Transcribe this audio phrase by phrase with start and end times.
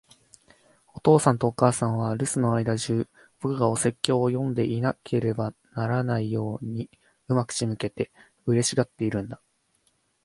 [0.95, 3.07] お父さんとお母さんは、留守の間じゅう、
[3.39, 6.89] 僕がお説教を読んでいなければならないように
[7.27, 8.11] 上手く仕向けて、
[8.47, 9.39] 嬉しがっているんだ。